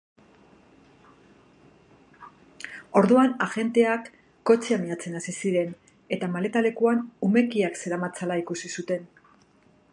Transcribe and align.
Orduan, 3.01 3.35
agenteak 3.47 4.09
kotxea 4.51 4.79
miatzen 4.87 5.19
hasi 5.21 5.37
ziren 5.43 5.77
eta 6.17 6.33
maleta-lekuan 6.37 7.07
umekiak 7.29 7.81
zeramatzala 7.85 8.43
ikusi 8.45 8.77
zuten. 8.81 9.09